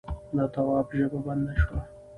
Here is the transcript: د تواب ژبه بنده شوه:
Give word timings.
د 0.35 0.39
تواب 0.53 0.87
ژبه 0.97 1.19
بنده 1.25 1.53
شوه: 1.61 1.79